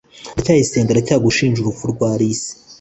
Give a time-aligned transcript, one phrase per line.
[0.33, 2.49] ndacyayisenga aracyagushinja urupfu rwa alice